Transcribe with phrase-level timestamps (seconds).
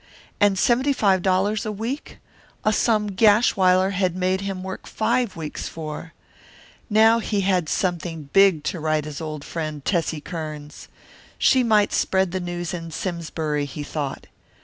[0.39, 2.17] And seventy five dollars a week!
[2.65, 6.13] A sum Gashwiler had made him work five weeks for.
[6.89, 10.87] Now he had something big to write to his old friend, Tessie Kearns.
[11.37, 14.25] She might spread the news in Simsbury, he thought.